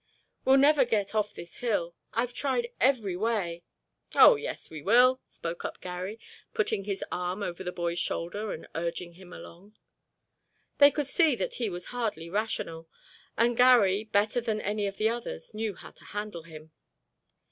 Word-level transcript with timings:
"We'll 0.45 0.57
never 0.57 0.83
get 0.83 1.13
off 1.13 1.31
this 1.35 1.57
hill; 1.57 1.93
I've 2.11 2.33
tried 2.33 2.71
every 2.79 3.15
way——" 3.15 3.61
"Oh, 4.15 4.35
yes, 4.35 4.67
we 4.71 4.81
will," 4.81 5.21
spoke 5.27 5.63
up 5.63 5.79
Garry, 5.79 6.19
putting 6.55 6.85
his 6.85 7.03
arm 7.11 7.43
over 7.43 7.63
the 7.63 7.71
boy's 7.71 7.99
shoulder 7.99 8.51
and 8.51 8.65
urging 8.73 9.13
him 9.13 9.31
along. 9.31 9.77
They 10.79 10.89
could 10.89 11.05
see 11.05 11.35
that 11.35 11.53
he 11.61 11.69
was 11.69 11.85
hardly 11.93 12.31
rational, 12.31 12.89
and 13.37 13.55
Garry, 13.55 14.05
better 14.05 14.41
than 14.41 14.59
any 14.59 14.87
of 14.87 14.97
the 14.97 15.07
others, 15.09 15.53
knew 15.53 15.75
how 15.75 15.91
to 15.91 16.03
handle 16.05 16.41
him. 16.41 16.71